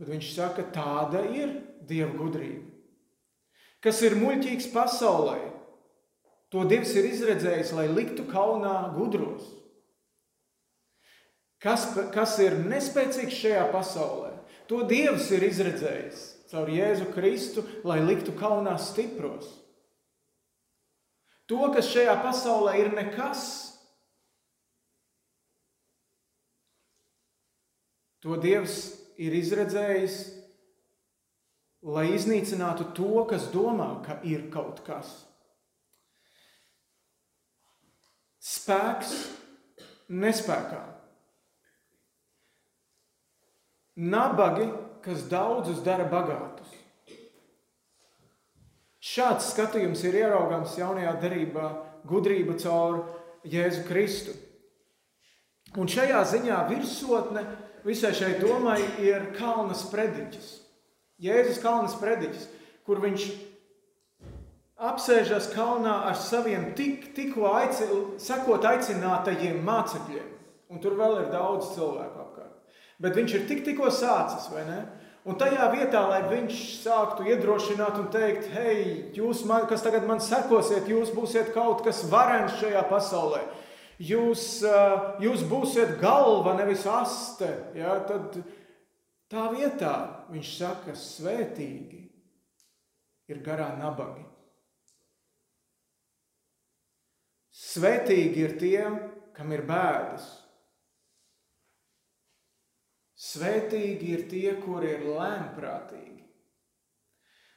Bet 0.00 0.08
viņš 0.08 0.28
saka, 0.32 0.64
tāda 0.72 1.20
ir 1.28 1.58
dieva 1.84 2.14
gudrība. 2.16 2.70
Kas 3.84 4.00
ir 4.04 4.16
muļķīgs 4.16 4.70
pasaulē, 4.72 5.38
to 6.52 6.64
Dievs 6.68 6.92
ir 6.98 7.08
izredzējis, 7.08 7.72
lai 7.76 7.86
liktu 7.88 8.24
kaunā 8.28 8.90
gudros. 8.96 9.44
Kas, 11.60 11.86
kas 12.14 12.38
ir 12.40 12.56
nespēcīgs 12.64 13.36
šajā 13.42 13.66
pasaulē, 13.72 14.32
to 14.68 14.82
Dievs 14.88 15.28
ir 15.36 15.44
izredzējis, 15.48 16.22
caur 16.52 16.72
Jēzu 16.72 17.10
Kristu, 17.12 17.64
lai 17.84 18.00
liktu 18.04 18.32
kaunā 18.36 18.76
stipros. 18.80 19.48
To, 21.50 21.60
kas 21.74 21.90
šajā 21.92 22.14
pasaulē 22.24 22.76
ir 22.80 22.92
nekas, 22.96 23.44
to 28.24 28.36
Dievs 28.40 28.99
ir 29.20 29.36
izredzējis, 29.36 30.18
lai 31.92 32.06
iznīcinātu 32.14 32.90
to, 32.96 33.24
kas 33.28 33.48
domā, 33.52 33.92
ka 34.04 34.18
ir 34.26 34.48
kaut 34.52 34.82
kas. 34.86 35.12
Spēks 38.40 39.12
nespējā. 40.08 40.84
Nabagi 44.00 44.70
kas 45.04 45.26
daudzus 45.28 45.82
dara 45.84 46.06
bagātus. 46.08 46.76
Šāds 49.00 49.50
skatījums 49.54 50.02
ir 50.04 50.18
ieraugams 50.20 50.76
jaunajā 50.76 51.14
darbā, 51.22 51.70
gudrība 52.08 52.56
caur 52.60 53.02
Jēzu 53.48 53.86
Kristu. 53.88 54.34
Un 55.80 55.88
šajā 55.88 56.20
ziņā 56.32 56.58
virsotne 56.68 57.44
visai 57.84 58.14
šai 58.16 58.34
domai 58.40 58.78
ir 59.02 59.30
Kalnas 59.36 59.86
prediķis. 59.92 60.50
Jēzus 61.20 61.60
Kalnas 61.62 61.94
prediķis, 62.00 62.48
kur 62.86 63.02
viņš 63.02 63.28
apsēžas 64.80 65.50
kalnā 65.52 65.98
ar 66.08 66.16
saviem 66.16 66.70
tik, 66.76 67.10
tikko 67.16 67.50
aici, 67.52 67.88
sekot 68.22 68.64
aicinātajiem 68.64 69.60
mācekļiem. 69.66 70.28
Un 70.70 70.80
tur 70.80 70.94
vēl 70.96 71.18
ir 71.24 71.32
daudz 71.34 71.74
cilvēku 71.74 72.20
bet 73.00 73.16
viņš 73.16 73.36
ir 73.36 73.46
tik, 73.48 73.62
tikko 73.66 73.90
sācis, 73.92 74.48
vai 74.52 74.66
ne? 74.68 74.80
Un 75.28 75.36
tajā 75.40 75.66
vietā, 75.74 76.00
lai 76.08 76.20
viņš 76.30 76.60
sāktu 76.80 77.26
iedrošināt 77.28 77.98
un 78.00 78.06
teikt, 78.12 78.48
hei, 78.54 79.10
jūs, 79.16 79.42
man, 79.48 79.66
kas 79.68 79.84
tagad 79.84 80.06
man 80.08 80.22
sekosiet, 80.24 80.88
jūs 80.88 81.12
būsiet 81.12 81.52
kaut 81.56 81.82
kas 81.84 82.06
varens 82.08 82.56
šajā 82.60 82.86
pasaulē. 82.88 83.42
Jūs, 84.00 84.62
jūs 85.20 85.44
būsiet 85.44 85.98
galva, 86.00 86.54
nevis 86.56 86.86
aste. 86.88 87.50
Ja? 87.76 87.98
Tad 88.08 88.38
tā 89.28 89.46
vietā 89.52 89.94
viņš 90.32 90.52
saka, 90.56 90.96
svētīgi 90.96 92.06
ir 93.30 93.42
garā 93.44 93.74
nabagi. 93.76 94.24
Svētīgi 97.60 98.46
ir 98.46 98.56
tie, 98.58 98.84
kam 99.36 99.52
ir 99.52 99.66
bēdas. 99.68 100.24
Svētīgi 103.20 104.14
ir 104.16 104.22
tie, 104.30 104.54
kuri 104.64 104.94
ir 104.94 105.04
lēnprātīgi. 105.12 106.24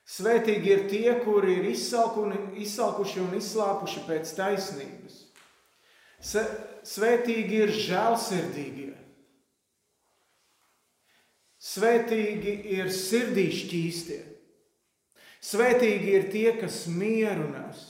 Svētīgi 0.03 0.73
ir 0.75 0.81
tie, 0.91 1.13
kuri 1.23 1.61
ir 1.61 1.69
izsalkuši 1.71 3.21
un 3.23 3.37
izslāpuši 3.39 4.03
pēc 4.09 4.33
taisnības. 4.35 5.22
Svētīgi 6.23 7.63
ir 7.65 7.73
žēlsirdīgie. 7.75 8.91
Svētīgi 11.63 12.53
ir 12.75 12.91
sirdī 12.91 13.47
šķīstie. 13.55 14.21
Svētīgi 15.43 16.15
ir 16.15 16.29
tie, 16.31 16.47
kas 16.59 16.85
mieru 16.91 17.49
nes. 17.51 17.83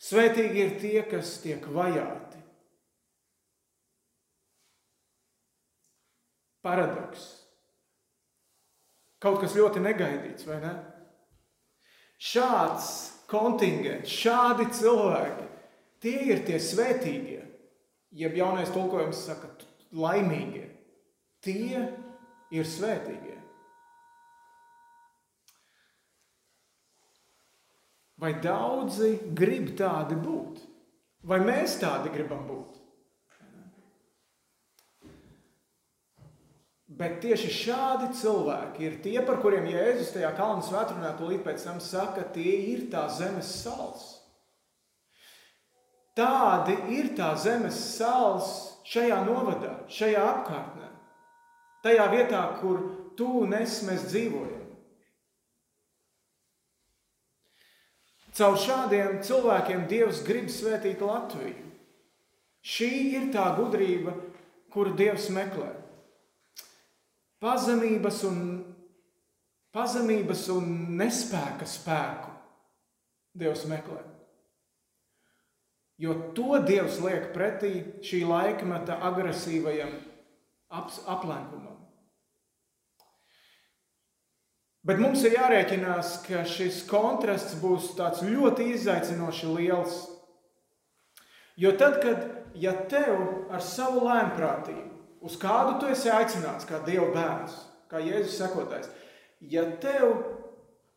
Svētīgi 0.00 0.64
ir 0.64 0.76
tie, 0.82 0.98
kas 1.06 1.38
tiek 1.42 1.66
vajāti. 1.70 2.30
paradoks. 6.64 7.26
Kaut 9.20 9.40
kas 9.42 9.56
ļoti 9.56 9.82
negaidīts, 9.84 10.46
vai 10.48 10.60
ne? 10.62 10.72
Šāds 12.20 12.88
kontingents, 13.30 14.12
šādi 14.12 14.66
cilvēki, 14.76 15.46
tie 16.02 16.16
ir 16.32 16.44
tie 16.46 16.58
svētīgie, 16.62 17.40
jeb 18.16 18.36
jaunais 18.38 18.72
tulkojums 18.74 19.24
saka, 19.28 19.52
laimīgie. 19.92 20.66
Tie 21.40 21.84
ir 22.52 22.66
svētīgie. 22.68 23.38
Vai 28.20 28.34
daudzi 28.44 29.14
grib 29.32 29.72
tādi 29.78 30.18
būt? 30.20 30.60
Vai 31.24 31.40
mēs 31.40 31.78
tādi 31.80 32.12
gribam 32.12 32.44
būt? 32.48 32.76
Bet 37.00 37.20
tieši 37.22 37.48
šādi 37.54 38.10
cilvēki 38.18 38.84
ir 38.84 38.96
tie, 39.00 39.16
par 39.24 39.38
kuriem 39.40 39.68
Jēzus 39.70 40.12
tajā 40.12 40.34
kalnu 40.36 40.64
svētdienā 40.66 41.14
tūlīt 41.16 41.44
pēc 41.46 41.64
tam 41.64 41.78
saka, 41.80 42.26
tie 42.34 42.56
ir 42.74 42.88
tā 42.92 43.06
zemes 43.14 43.54
sāls. 43.62 44.19
Tādi 46.18 46.76
ir 46.96 47.12
tā 47.18 47.32
zemes 47.38 47.78
sāls 47.96 48.48
šajā 48.90 49.20
novadā, 49.26 49.76
šajā 49.90 50.22
apkārtnē, 50.26 50.88
tajā 51.84 52.06
vietā, 52.12 52.40
kur 52.60 52.80
tu 53.16 53.28
un 53.44 53.54
es 53.60 53.80
mēs 53.86 54.08
dzīvojam. 54.10 54.56
Caur 58.40 58.56
šādiem 58.62 59.20
cilvēkiem 59.26 59.84
Dievs 59.90 60.22
grib 60.24 60.48
svētīt 60.52 61.02
Latviju. 61.02 61.66
Šī 62.62 62.90
ir 63.18 63.30
tā 63.34 63.48
gudrība, 63.56 64.14
kuru 64.70 64.94
Dievs 64.96 65.28
meklē 65.34 65.70
pazemības 67.40 68.20
un, 68.28 68.40
pazemības 69.72 70.46
un 70.54 70.70
nespēka 71.00 71.68
spēku 71.68 72.34
Dievs 73.40 73.64
meklē. 73.70 74.02
Jo 76.00 76.14
to 76.36 76.62
Dievs 76.64 76.96
liek 77.04 77.28
pretī 77.34 77.74
šī 78.04 78.22
laikmeta 78.24 78.96
agresīvajam 79.10 79.92
ap, 80.72 80.88
aplenkumam. 81.04 81.76
Bet 84.80 84.96
mums 84.96 85.20
ir 85.28 85.36
jārēķinās, 85.36 86.14
ka 86.24 86.46
šis 86.48 86.86
kontrasts 86.88 87.58
būs 87.60 87.92
ļoti 88.24 88.70
izaicinoši 88.78 89.50
liels. 89.58 89.98
Jo 91.60 91.74
tad, 91.76 91.98
kad 92.00 92.24
ja 92.56 92.72
tev 92.88 93.52
ar 93.52 93.60
savu 93.60 94.06
lēnprātību 94.06 94.88
uz 95.20 95.36
kādu 95.36 95.76
tu 95.80 95.90
esi 95.92 96.08
aicināts, 96.08 96.64
kā 96.64 96.80
Dieva 96.86 97.10
bērns, 97.12 97.58
kā 97.92 98.00
Jēzus 98.00 98.38
sekotājs, 98.40 98.88
ja 99.52 99.66
tev 99.82 100.14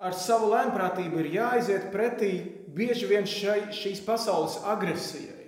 ar 0.04 0.16
savu 0.18 0.52
lēmprātību 0.52 1.22
ir 1.22 1.32
jāiziet 1.38 1.90
pretī 1.94 2.34
bieži 2.76 3.08
vien 3.08 3.28
šai, 3.30 3.72
šīs 3.76 4.04
pasaules 4.06 4.60
agresijai, 4.68 5.48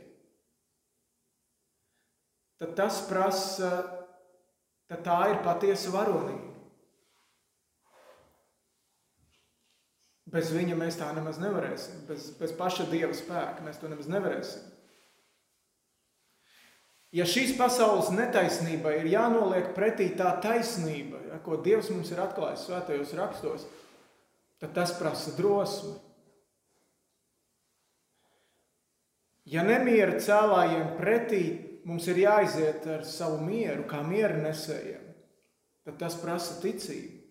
tad 2.62 2.76
tas 2.78 3.02
prasa, 3.10 3.72
tad 4.90 5.04
tā 5.06 5.20
ir 5.34 5.42
patiesa 5.46 5.92
varonība. 5.96 6.54
Bez 10.36 10.50
viņa 10.52 10.76
mēs 10.76 10.98
tā 11.00 11.12
nemaz 11.16 11.38
nevarēsim. 11.40 12.02
Bez, 12.10 12.32
bez 12.40 12.52
paša 12.58 12.88
dieva 12.90 13.14
spēka 13.16 13.64
mēs 13.64 13.78
to 13.80 13.88
nemaz 13.92 14.10
nevarēsim. 14.12 14.72
Ja 17.16 17.24
šīs 17.30 17.54
pasaules 17.56 18.10
netaisnība 18.12 18.92
ir 18.98 19.08
jānoliek 19.08 19.70
pretī 19.78 20.10
tā 20.20 20.34
taisnība, 20.44 21.22
ko 21.46 21.62
Dievs 21.64 21.88
mums 21.94 22.10
ir 22.12 22.20
atklājis 22.20 22.66
svētajos 22.68 23.14
rakstos, 23.16 23.64
tad 23.64 23.85
tas 24.76 24.94
prasa 25.00 25.34
drosmi. 25.38 25.96
Ja 29.46 29.62
nemiera 29.66 30.18
cēlājiem 30.18 30.96
pretī 30.98 31.44
mums 31.86 32.08
ir 32.10 32.24
jāiziet 32.24 32.88
ar 32.90 33.04
savu 33.06 33.44
mieru, 33.46 33.86
kā 33.90 34.02
miera 34.02 34.40
nesējiem, 34.42 35.04
tad 35.86 36.00
tas 36.02 36.18
prasa 36.18 36.58
ticību. 36.64 37.22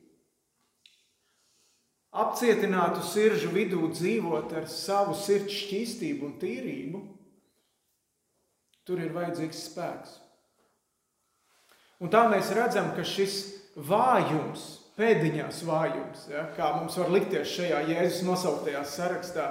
Apcietinātu 2.14 3.02
sirdžu 3.02 3.50
vidū 3.50 3.88
dzīvot 3.90 4.52
ar 4.54 4.69
savu 4.71 5.16
sirds 5.19 5.57
šķīstību 5.64 6.28
un 6.28 6.37
tīrību, 6.38 7.00
tur 8.87 9.02
ir 9.02 9.11
vajadzīgs 9.16 9.64
spēks. 9.73 10.12
Un 11.99 12.12
tā 12.14 12.23
mēs 12.31 12.52
redzam, 12.54 12.93
ka 12.95 13.02
šis 13.02 13.40
vājums, 13.75 14.84
pēdiņās 14.99 15.63
vājums, 15.67 16.27
ja, 16.31 16.47
kā 16.57 16.71
mums 16.79 16.97
var 17.01 17.11
likties 17.15 17.51
šajā 17.57 17.81
Jēzus 17.91 18.23
nosauktajā 18.27 18.83
sarakstā, 18.87 19.49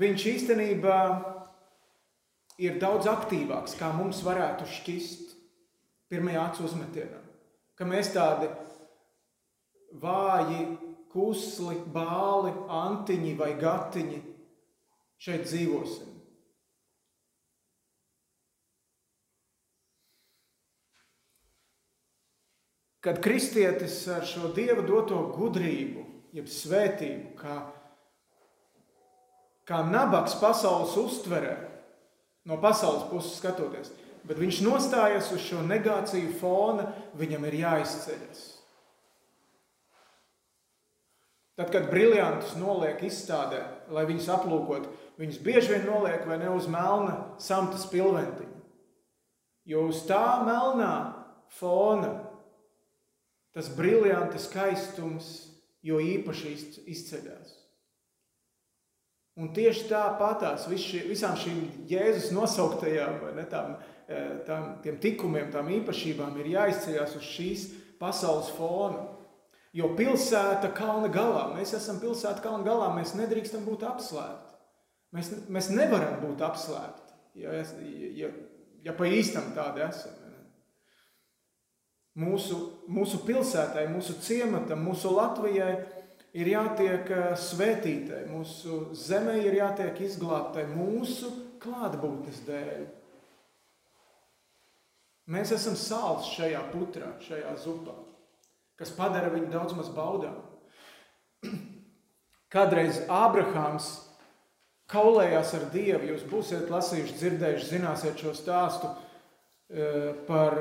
viņš 0.00 0.26
īstenībā 0.34 0.98
ir 2.62 2.78
daudz 2.82 3.08
aktīvāks, 3.10 3.76
kā 3.78 3.90
mums 3.96 4.22
varētu 4.26 4.68
šķist 4.70 5.34
pirmajā 6.12 6.48
acu 6.50 6.66
uzmetienā. 6.68 7.20
Ka 7.74 7.86
mēs 7.88 8.12
tādi 8.14 8.50
vāji, 10.02 10.66
kusli, 11.10 11.78
bāli, 11.94 12.52
antiņi 12.70 13.34
vai 13.38 13.52
gatiņi 13.58 14.20
šeit 15.24 15.46
dzīvosim. 15.48 16.13
Kad 23.04 23.20
kristietis 23.20 23.98
ar 24.08 24.24
šo 24.24 24.48
dieva 24.56 24.80
doto 24.86 25.18
gudrību, 25.34 26.06
jeb 26.32 26.48
svētību, 26.48 27.34
kā, 27.36 27.58
kā 29.68 29.82
nabaks 29.90 30.38
pasaules 30.40 30.96
uztverē, 31.02 31.52
no 32.48 32.56
pasaules 32.62 33.04
puses 33.10 33.36
skatoties, 33.42 33.92
bet 34.24 34.40
viņš 34.40 34.62
nostājas 34.64 35.28
uz 35.36 35.44
šo 35.44 35.60
negāciju 35.68 36.32
fona, 36.40 36.88
viņam 37.20 37.44
ir 37.50 37.60
jāizceļas. 37.60 38.42
Tad, 41.54 41.68
kad 41.70 41.92
briljantus 41.92 42.56
noliek 42.58 43.04
izstādē, 43.06 43.60
lai 43.94 44.08
viņus 44.08 44.32
aplūkot, 44.32 44.88
viņus 45.20 45.42
bieži 45.44 45.76
vien 45.76 45.84
noliek 45.86 46.24
vai 46.26 46.40
ne 46.40 46.48
uz 46.50 46.64
melna 46.66 47.36
samta 47.38 47.78
spilventiņa. 47.78 48.62
Jo 49.68 49.84
uz 49.92 50.02
tā 50.08 50.40
melnā 50.48 50.94
fona 51.60 52.16
tas 53.54 53.70
briljanta 53.76 54.40
skaistums 54.42 55.34
jo 55.84 56.00
īpaši 56.00 56.54
izceļas. 56.90 57.52
Un 59.34 59.50
tieši 59.54 59.88
tāpatās 59.90 60.68
vis 60.70 60.84
visām 61.08 61.34
šīm 61.38 61.86
Jēzus 61.90 62.30
nosauktajām 62.34 63.18
ne, 63.34 63.46
tām, 63.50 63.74
e, 64.06 64.20
tām, 64.46 64.68
tiem 64.84 65.00
tikumiem, 65.02 65.50
tām 65.50 65.72
īpašībām 65.80 66.38
ir 66.38 66.52
jāizceļas 66.52 67.16
uz 67.18 67.32
šīs 67.32 67.66
pasaules 67.98 68.52
fona. 68.54 69.08
Jo 69.74 69.90
pilsēta 69.98 70.70
kalna 70.76 71.10
galā, 71.10 71.48
mēs 71.56 71.74
esam 71.74 71.98
pilsēta 71.98 72.44
kalna 72.44 72.62
galā, 72.66 72.92
mēs 72.94 73.16
nedrīkstam 73.18 73.64
būt 73.66 73.82
apslēpti. 73.88 74.54
Mēs, 75.14 75.32
mēs 75.50 75.70
nevaram 75.74 76.20
būt 76.22 76.42
apslēpti, 76.42 77.18
ja, 77.42 77.58
ja, 78.18 78.30
ja 78.86 78.94
pa 78.94 79.06
īstam 79.10 79.50
tādi 79.54 79.82
esam 79.82 80.23
mūsu, 82.18 82.58
mūsu 82.90 83.20
pilsētai, 83.26 83.86
mūsu 83.92 84.16
ciematam, 84.22 84.84
mūsu 84.86 85.12
Latvijai 85.14 85.74
ir 86.34 86.50
jātiek 86.50 87.10
eh, 87.10 87.26
svētītai, 87.38 88.24
mūsu 88.30 88.88
zemē 88.98 89.38
ir 89.42 89.58
jātiek 89.60 90.00
izglābtai 90.06 90.66
mūsu 90.72 91.30
klātbūtnes 91.62 92.42
dēļ. 92.46 92.86
Mēs 95.34 95.54
esam 95.56 95.76
sāls 95.80 96.28
šajā 96.34 96.60
putrā, 96.72 97.14
šajā 97.24 97.54
zupā, 97.62 97.94
kas 98.76 98.92
padara 98.92 99.30
viņu 99.32 99.48
daudz 99.54 99.76
maz 99.78 99.88
baudām. 99.94 100.36
Kādreiz 102.54 103.00
Ābrahāms 103.10 103.88
kaulējās 104.92 105.54
ar 105.56 105.64
Dievu. 105.72 106.10
Jūs 106.12 106.26
būsiet 106.28 106.68
lasījuši, 106.70 107.16
dzirdējuši, 107.18 107.70
zināsiet 107.70 108.20
šo 108.20 108.34
stāstu 108.36 108.90
eh, 108.90 110.12
par 110.28 110.58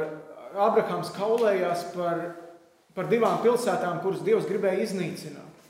Abrahams 0.54 1.12
kaulējās 1.16 1.88
par, 1.96 2.22
par 2.94 3.10
divām 3.10 3.40
pilsētām, 3.44 4.02
kuras 4.04 4.22
Dievs 4.26 4.48
gribēja 4.50 4.86
iznīcināt. 4.86 5.70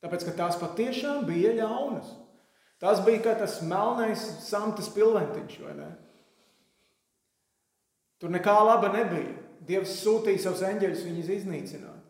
Tāpēc, 0.00 0.24
ka 0.24 0.36
tās 0.38 0.56
patiešām 0.60 1.26
bija 1.28 1.52
ļaunas. 1.58 2.14
Tas 2.80 3.02
bija 3.04 3.20
kā 3.26 3.34
tas 3.36 3.58
melnais 3.60 4.22
samtas 4.46 4.88
pilventiņš, 4.94 5.58
vai 5.66 5.74
ne? 5.76 5.90
Tur 8.20 8.32
nekā 8.32 8.56
laba 8.64 8.88
nebija. 8.94 9.36
Dievs 9.68 9.98
sūtīja 10.00 10.40
savus 10.46 10.62
eņģeļus 10.64 11.04
viņus 11.04 11.32
iznīcināt. 11.34 12.00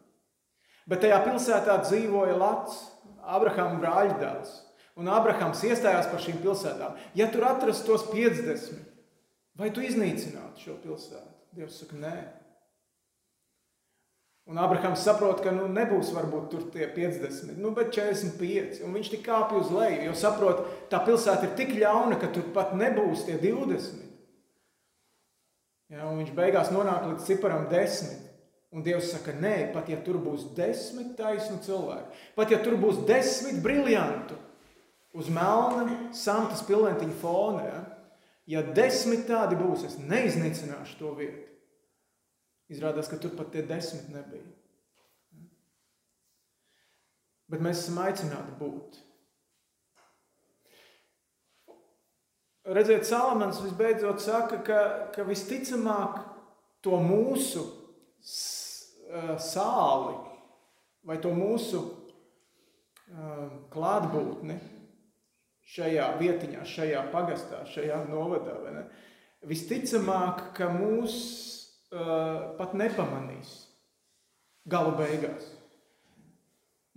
Bet 0.91 1.03
tajā 1.03 1.19
pilsētā 1.27 1.77
dzīvoja 1.83 2.37
Lats, 2.39 2.79
Abrahama 3.27 3.79
brāļdēls. 3.83 4.55
Un 4.99 5.11
Abrahams 5.11 5.63
iestājās 5.67 6.09
par 6.11 6.23
šīm 6.23 6.39
pilsētām. 6.43 6.97
Ja 7.19 7.27
tur 7.33 7.47
atrastos 7.51 8.07
50, 8.11 8.79
vai 9.59 9.71
tu 9.75 9.83
iznīcinātu 9.87 10.67
šo 10.67 10.79
pilsētu? 10.83 11.30
Dievs 11.57 11.81
saka, 11.83 11.99
nē. 11.99 12.15
Un 14.51 14.59
Abrahams 14.59 15.03
saprot, 15.07 15.43
ka 15.45 15.53
nu, 15.55 15.69
nebūs 15.71 16.11
varbūt 16.15 16.49
tur 16.51 16.63
tie 16.75 16.89
50, 16.91 17.59
nu, 17.61 17.71
bet 17.77 17.93
45. 17.95 18.81
Un 18.87 18.97
viņš 18.97 19.11
tik 19.13 19.23
kāpj 19.27 19.61
uz 19.61 19.69
leju, 19.75 20.01
jo 20.09 20.15
saprot, 20.19 20.65
tā 20.91 21.03
pilsēta 21.07 21.47
ir 21.47 21.53
tik 21.59 21.77
ļauna, 21.79 22.19
ka 22.19 22.33
tur 22.35 22.49
pat 22.55 22.73
nebūs 22.79 23.27
tie 23.29 23.37
20. 23.39 24.09
Ja, 25.91 26.09
viņš 26.15 26.35
beigās 26.35 26.71
nonāk 26.75 27.07
līdz 27.09 27.29
ciparam 27.29 27.69
10. 27.71 28.27
Un 28.71 28.85
Dievs 28.87 29.09
saka, 29.11 29.35
nē, 29.35 29.73
pat 29.75 29.89
ja 29.91 29.97
tur 30.07 30.21
būs 30.23 30.53
desmit 30.55 31.17
taisnu 31.19 31.59
cilvēku, 31.65 32.13
pat 32.37 32.53
ja 32.55 32.61
tur 32.63 32.77
būs 32.79 33.01
desmit 33.09 33.59
briljantu 33.65 34.37
uz 35.19 35.27
melna 35.35 35.89
samtas 36.15 36.63
pilventiņa 36.69 37.17
fona, 37.19 37.65
ja, 37.67 37.81
ja 38.51 38.63
desmit 38.77 39.27
tādi 39.29 39.59
būs, 39.59 39.85
es 39.87 39.99
neiznīcināšu 40.03 40.99
to 40.99 41.13
vietu. 41.19 41.47
Izrādās, 42.71 43.11
ka 43.11 43.19
tur 43.19 43.35
pat 43.39 43.51
tie 43.55 43.65
desmit 43.67 44.11
nebija. 44.15 44.47
Bet 47.51 47.63
mēs 47.65 47.83
esam 47.83 47.99
aicināti 48.05 48.55
būt. 48.61 49.01
Redziet, 52.71 53.07
Salamans 53.09 53.59
visbeidzot 53.65 54.23
saka, 54.23 54.61
ka, 54.63 54.81
ka 55.15 55.25
visticamāk 55.27 56.21
to 56.85 56.99
mūsu 57.03 57.65
sāli 59.41 60.15
vai 61.09 61.17
to 61.25 61.33
mūsu 61.35 61.81
klātbūtni 63.73 64.61
šajā 65.71 66.09
vietiņā, 66.21 66.65
šajā 66.67 67.05
pagastā, 67.13 67.63
šajā 67.71 68.03
novadā. 68.09 68.57
Visticamāk, 69.47 70.51
ka 70.57 70.69
mūs 70.73 71.15
uh, 71.95 72.57
pat 72.59 72.75
nepamanīs 72.77 73.55
gala 74.69 74.93
beigās. 74.99 75.47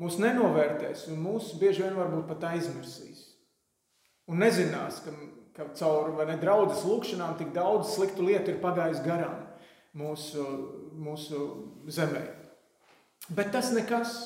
Mūs 0.02 0.18
nenovērtēs, 0.20 1.08
un 1.14 1.22
mūs 1.22 1.54
bieži 1.62 1.86
vien 1.86 1.96
varbūt 1.96 2.26
pat 2.32 2.50
aizmirsīs. 2.56 3.22
Un 4.28 4.42
nezinās, 4.42 5.04
ka, 5.06 5.14
ka 5.56 5.70
caur 5.78 6.16
ne, 6.26 6.38
draudzes 6.42 6.84
lūkšanām 6.88 7.38
tik 7.40 7.54
daudz 7.56 7.94
sliktu 7.94 8.26
lietu 8.26 8.56
ir 8.56 8.62
pagājis 8.64 9.04
garām 9.06 9.44
mūsu, 9.98 10.44
mūsu 10.98 11.44
zemē. 11.94 12.24
Bet 13.30 13.54
tas 13.56 13.72
nekas. 13.76 14.18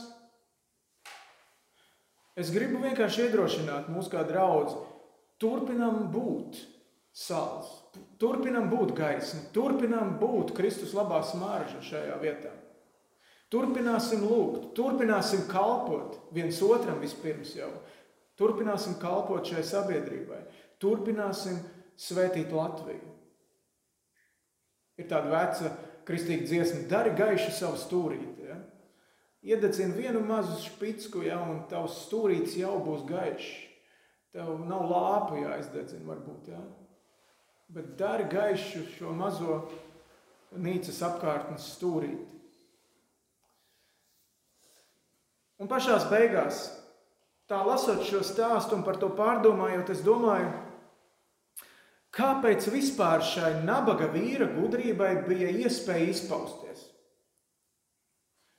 Es 2.38 2.52
gribu 2.54 2.84
vienkārši 2.84 3.26
iedrošināt 3.26 3.90
mūsu 3.90 4.14
kā 4.14 4.22
draugu. 4.28 4.84
Turpinam 5.42 6.08
būt 6.14 6.60
sāls, 7.18 7.70
turpinam 8.22 8.70
būt 8.70 8.94
gaisma, 8.98 9.42
turpinam 9.54 10.16
būt 10.22 10.54
Kristus 10.58 10.94
labā 10.98 11.24
smarža 11.26 11.82
šajā 11.86 12.18
vietā. 12.22 12.54
Turpināsim 13.54 14.26
lūgt, 14.28 14.74
turpināsim 14.78 15.46
kalpot 15.50 16.18
viens 16.36 16.58
otram 16.66 17.00
vispirms 17.02 17.56
jau. 17.56 17.70
Turpināsim 18.38 18.98
kalpot 19.02 19.48
šai 19.50 19.64
sabiedrībai, 19.66 20.42
turpināsim 20.84 21.58
svētīt 21.98 22.52
Latviju. 22.54 23.14
Ir 24.98 25.08
tāda 25.10 25.32
veca 25.32 25.72
kristīga 26.06 26.46
dziesma, 26.46 26.84
dari 26.92 27.16
gaišu 27.18 27.54
savu 27.54 27.80
stūrīti. 27.82 28.37
Iededzini 29.48 29.96
vienu 29.96 30.20
mazu 30.28 30.58
špicku, 30.60 31.22
ja, 31.24 31.38
un 31.40 31.62
tavs 31.72 32.02
stūrītis 32.06 32.58
jau 32.60 32.74
būs 32.84 33.06
gaišs. 33.08 33.52
Tev 34.36 34.58
nav 34.68 34.90
lāpa 34.92 35.38
jāizdedzina, 35.40 36.04
varbūt. 36.10 36.50
Ja. 36.52 36.60
Bet 37.72 37.94
dari 38.00 38.28
gaišu 38.32 38.84
šo 38.98 39.14
mazo 39.16 39.62
nīcas 40.52 41.00
apkārtnes 41.08 41.70
stūrīti. 41.78 42.26
Un 45.58 45.72
pašā 45.72 45.96
beigās, 46.12 46.68
tā 47.50 47.64
lasot 47.66 48.04
šo 48.06 48.22
stāstu 48.28 48.78
un 48.78 48.84
par 48.86 49.00
to 49.02 49.10
pārdomājot, 49.18 49.90
es 49.96 50.04
domāju, 50.06 50.52
kāpēc 52.14 52.68
vispār 52.70 53.24
šai 53.26 53.56
nabaga 53.64 54.12
vīra 54.14 54.52
gudrībai 54.54 55.16
bija 55.26 55.50
iespēja 55.64 56.12
izpausties. 56.14 56.87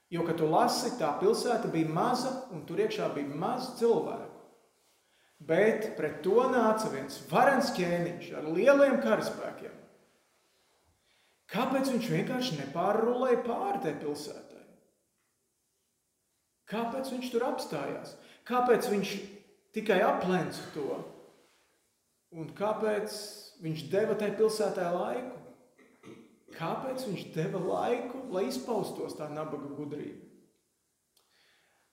Jo, 0.09 0.25
kad 0.25 0.39
tu 0.41 0.49
lasi, 0.49 0.95
tā 0.97 1.11
pilsēta 1.21 1.69
bija 1.73 1.91
maza 1.93 2.33
un 2.57 2.65
tur 2.69 2.81
iekšā 2.81 3.11
bija 3.13 3.41
maz 3.41 3.75
cilvēku. 3.81 4.39
Bet 5.39 5.93
pret 5.99 6.23
to 6.25 6.49
nāca 6.51 6.89
viens 6.91 7.21
varens 7.31 7.71
ķēniņš 7.77 8.31
ar 8.41 8.49
lieliem 8.57 8.97
karaspēkiem. 9.05 9.75
Kāpēc 11.49 11.93
viņš 11.93 12.09
vienkārši 12.13 12.59
nepārrulēja 12.59 13.43
pāri 13.45 13.83
tai 13.85 13.95
pilsētai? 14.01 14.65
Kāpēc 16.69 17.13
viņš 17.15 17.31
tur 17.33 17.47
apstājās? 17.47 18.17
Kāpēc 18.49 18.89
viņš 18.93 19.15
tikai 19.77 20.03
aplenca 20.05 20.67
to? 20.75 20.99
Un 22.37 22.51
kāpēc 22.57 23.15
viņš 23.65 23.87
deva 23.93 24.17
tai 24.21 24.29
pilsētai 24.37 24.91
laiku? 24.93 25.38
Kāpēc 26.59 27.05
viņš 27.07 27.29
deva 27.37 27.61
laiku, 27.63 28.25
lai 28.35 28.49
izpaustos 28.49 29.15
tā 29.19 29.29
nabaga 29.31 29.71
gudrība? 29.79 30.27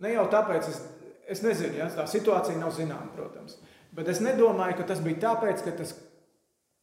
Ne 0.01 0.15
jau 0.15 0.25
tāpēc, 0.31 0.67
es, 0.71 0.81
es 1.31 1.43
nezinu, 1.45 1.77
ja, 1.79 1.87
tā 1.93 2.07
situācija 2.09 2.57
nav 2.59 2.73
zināma, 2.75 3.13
protams. 3.15 3.59
Bet 3.95 4.09
es 4.11 4.19
nedomāju, 4.23 4.79
ka 4.79 4.89
tas 4.89 5.03
bija 5.05 5.21
tāpēc, 5.29 5.61
ka 5.63 5.75
tas 5.77 5.93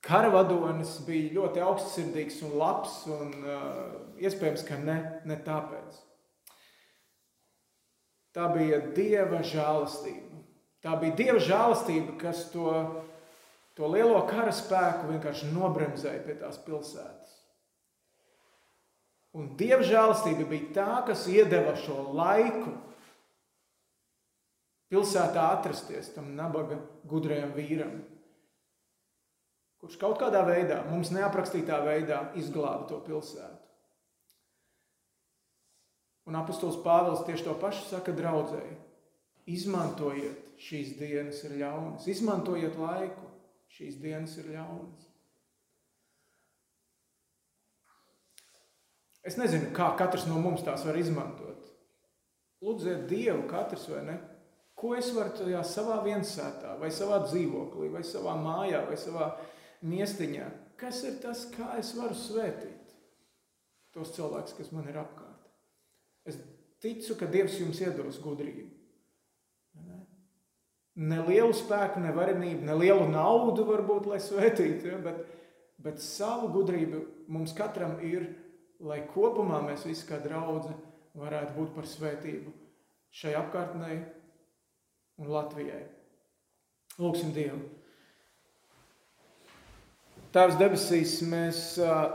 karavadonis 0.02 0.94
bija 1.06 1.34
ļoti 1.36 1.62
augstsirdīgs 1.62 2.40
un 2.46 2.56
labs, 2.60 2.94
un 3.12 3.34
uh, 3.42 3.66
iespējams, 4.22 4.64
ka 4.66 4.78
ne, 4.80 4.98
ne 5.28 5.36
tāpēc. 5.44 6.00
Tā 8.32 8.48
bija 8.54 8.80
Dieva 8.96 9.42
žēlastība. 9.44 10.40
Tā 10.82 10.96
bija 11.02 11.16
Dieva 11.18 11.42
žēlastība, 11.42 12.16
kas 12.20 12.46
to, 12.54 12.72
to 13.76 13.90
lielo 13.92 14.24
karaspēku 14.30 15.12
vienkārši 15.12 15.52
nobremzēja 15.52 16.24
pie 16.24 16.38
tās 16.40 16.56
pilsētas. 16.64 17.31
Un 19.32 19.54
Dieva 19.56 19.80
žēlastība 19.86 20.44
bija 20.48 20.72
tā, 20.76 20.88
kas 21.08 21.24
iedeva 21.32 21.72
šo 21.80 22.10
laiku 22.12 22.74
pilsētā 24.92 25.46
atrasties 25.56 26.10
tam 26.12 26.34
nabaga 26.36 26.76
gudrajam 27.08 27.54
vīram, 27.56 27.94
kurš 29.80 29.96
kaut 30.00 30.18
kādā 30.20 30.42
veidā, 30.44 30.82
mums 30.90 31.10
neaprakstītā 31.16 31.80
veidā, 31.86 32.26
izglāba 32.36 32.84
to 32.90 33.00
pilsētu. 33.06 33.62
Un 36.28 36.36
apustulis 36.38 36.76
Pāvils 36.84 37.24
tieši 37.26 37.48
to 37.48 37.54
pašu 37.58 37.88
saka 37.88 38.12
draudzēji. 38.14 38.76
Izmantojiet 39.50 40.52
šīs 40.62 40.92
dienas 41.00 41.40
ir 41.48 41.56
ļaunas, 41.64 42.04
izmantojiet 42.12 42.76
laiku, 42.78 43.26
šīs 43.74 43.96
dienas 44.04 44.36
ir 44.38 44.52
ļaunas. 44.54 45.08
Es 49.22 49.38
nezinu, 49.38 49.70
kā 49.76 49.92
katrs 49.98 50.26
no 50.26 50.40
mums 50.42 50.64
tās 50.66 50.82
var 50.86 50.98
izmantot. 50.98 51.68
Lūdziet 52.62 53.06
Dievu, 53.10 53.44
katrs 53.50 53.86
vai 53.90 54.02
ne? 54.06 54.18
Ko 54.78 54.96
es 54.98 55.12
varu 55.14 55.34
tajā 55.38 55.60
savā 55.66 56.00
viensētā, 56.02 56.74
vai 56.80 56.90
savā 56.94 57.20
dzīvoklī, 57.26 57.90
vai 57.92 58.02
savā 58.06 58.34
mājā, 58.38 58.82
vai 58.88 58.98
savā 58.98 59.28
miestiņā? 59.86 60.48
Kas 60.80 61.04
ir 61.06 61.20
tas, 61.22 61.44
kā 61.54 61.76
es 61.78 61.92
varu 61.94 62.16
svētīt 62.18 62.90
tos 63.94 64.14
cilvēkus, 64.16 64.56
kas 64.58 64.72
man 64.74 64.88
ir 64.90 64.98
apkārt? 64.98 65.50
Es 66.26 66.38
ticu, 66.82 67.14
ka 67.18 67.28
Dievs 67.30 67.60
jums 67.60 67.78
iedos 67.82 68.18
gudrību. 68.22 68.70
Ne 71.02 71.22
lielu 71.24 71.54
spēku, 71.56 72.02
ne 72.02 72.10
varenību, 72.12 72.66
ne 72.66 72.74
lielu 72.76 73.06
naudu 73.08 73.64
varbūt, 73.68 74.10
lai 74.10 74.18
svētītu, 74.20 74.90
ja? 74.90 74.98
bet, 75.00 75.22
bet 75.80 76.02
savu 76.04 76.50
gudrību 76.52 77.00
mums 77.32 77.54
katram 77.56 77.96
ir 78.04 78.26
lai 78.82 79.02
kopumā 79.12 79.60
mēs 79.64 79.86
visi 79.86 80.06
kā 80.08 80.18
draugi 80.22 80.72
varētu 81.18 81.54
būt 81.56 81.74
par 81.76 81.86
svētību 81.86 82.52
šai 83.14 83.36
apkārtnē 83.38 83.92
un 85.22 85.30
Latvijai. 85.30 85.84
Lūksim 86.98 87.32
Dievu! 87.36 87.60
Tēvs 90.32 90.56
debesīs, 90.56 91.18
mēs 91.28 91.58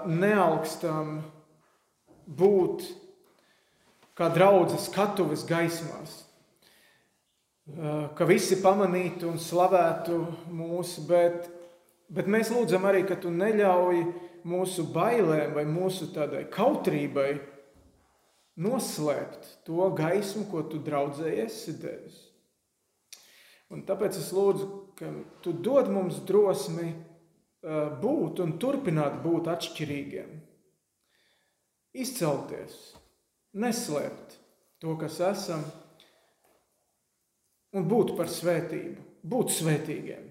neaugstam 0.09 1.19
būt 2.25 2.87
kā 4.17 4.31
draudzes 4.33 4.87
skatuves 4.89 5.43
gaismās, 5.45 6.23
ka 8.17 8.25
visi 8.25 8.57
pamanītu 8.63 9.29
un 9.29 9.37
slavētu 9.37 10.17
mūsu, 10.49 11.05
bet, 11.05 11.45
bet 12.09 12.25
mēs 12.31 12.49
lūdzam 12.55 12.89
arī, 12.89 13.03
ka 13.05 13.19
tu 13.21 13.29
neļauj 13.29 14.01
mūsu 14.47 14.87
bailēm 14.93 15.53
vai 15.57 15.65
mūsu 15.67 16.09
tādai 16.15 16.45
kautrībai 16.51 17.29
noslēpt 18.57 19.49
to 19.67 19.89
gaismu, 19.97 20.47
ko 20.51 20.63
tu 20.71 20.79
draudzēji 20.83 21.43
esi 21.45 21.75
devis. 21.81 22.17
Un 23.73 23.83
tāpēc 23.87 24.17
es 24.21 24.31
lūdzu, 24.31 24.67
ka 24.97 25.11
tu 25.43 25.51
dod 25.51 25.91
mums 25.91 26.21
drosmi 26.27 26.93
būt 28.01 28.39
un 28.43 28.55
turpināt 28.61 29.19
būt 29.23 29.49
atšķirīgiem, 29.51 30.29
izcelties, 31.97 32.77
neslēpt 33.57 34.37
to, 34.79 34.95
kas 35.01 35.19
esam, 35.25 35.65
un 37.75 37.87
būt 37.89 38.15
par 38.17 38.31
svētību, 38.31 39.03
būt 39.27 39.53
svētīgiem. 39.57 40.26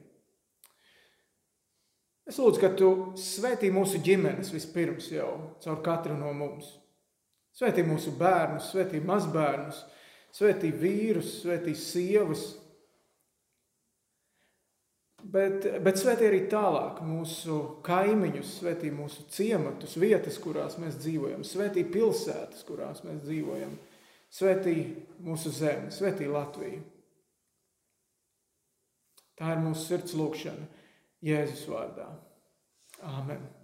Es 2.26 2.40
lūdzu, 2.42 2.58
ka 2.58 2.72
tu 2.74 2.90
svētī 3.22 3.70
mūsu 3.70 4.00
ģimenes 4.02 4.50
vispirms 4.50 5.12
jau 5.14 5.30
caur 5.62 5.78
katru 5.84 6.16
no 6.18 6.32
mums. 6.34 6.72
Svētī 7.56 7.84
mūsu 7.86 8.12
bērnus, 8.18 8.72
svētī 8.72 8.98
mazbērnus, 9.00 9.78
svētī 10.34 10.72
vīrus, 10.74 11.38
svētī 11.44 11.72
sievas. 11.78 12.42
Bet, 15.26 15.64
bet 15.82 15.98
svētī 15.98 16.26
arī 16.28 16.42
tālāk 16.50 16.98
mūsu 17.06 17.56
kaimiņus, 17.86 18.58
svētī 18.60 18.90
mūsu 18.94 19.24
ciematus, 19.32 19.96
vietas, 19.98 20.36
kurās 20.42 20.76
mēs 20.82 20.98
dzīvojam, 21.00 21.46
svētī 21.46 21.86
pilsētas, 21.94 22.66
kurās 22.66 23.02
mēs 23.06 23.22
dzīvojam, 23.24 23.72
svētī 24.30 24.76
mūsu 25.24 25.54
zemi, 25.54 25.94
svētī 25.94 26.28
Latviju. 26.30 26.82
Tā 29.36 29.54
ir 29.54 29.62
mūsu 29.64 29.86
sirds 29.88 30.14
lūkšana. 30.16 30.68
Jēzus 31.24 31.64
vārdā. 31.70 32.10
Āmen! 33.02 33.55